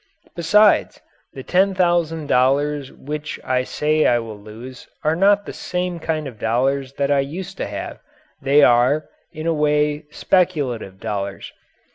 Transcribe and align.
Besides, 0.35 0.99
the 1.33 1.43
ten 1.43 1.75
thousand 1.75 2.25
dollars 2.25 2.91
which 2.91 3.39
I 3.43 3.61
say 3.63 4.07
I 4.07 4.17
will 4.17 4.39
lose 4.39 4.87
are 5.03 5.15
not 5.15 5.45
the 5.45 5.53
same 5.53 5.99
kind 5.99 6.25
of 6.25 6.39
dollars 6.39 6.93
that 6.93 7.11
I 7.11 7.19
used 7.19 7.55
to 7.57 7.67
have. 7.67 7.99
They 8.41 8.63
are, 8.63 9.05
in 9.31 9.45
a 9.45 9.53
way, 9.53 10.05
speculative 10.09 10.99
dollars. 10.99 11.53